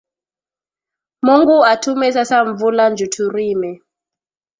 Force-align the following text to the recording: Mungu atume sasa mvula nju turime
Mungu 1.21 1.65
atume 1.65 2.11
sasa 2.13 2.45
mvula 2.45 2.89
nju 2.89 3.07
turime 3.07 3.81